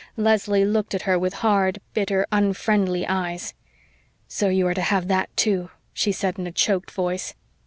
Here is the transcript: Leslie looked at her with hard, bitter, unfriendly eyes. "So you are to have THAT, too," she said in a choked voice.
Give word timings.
Leslie 0.17 0.65
looked 0.65 0.95
at 0.95 1.03
her 1.03 1.19
with 1.19 1.31
hard, 1.45 1.79
bitter, 1.93 2.25
unfriendly 2.31 3.05
eyes. 3.05 3.53
"So 4.27 4.49
you 4.49 4.65
are 4.65 4.73
to 4.73 4.81
have 4.81 5.07
THAT, 5.07 5.29
too," 5.37 5.69
she 5.93 6.11
said 6.11 6.39
in 6.39 6.47
a 6.47 6.51
choked 6.51 6.89
voice. 6.89 7.35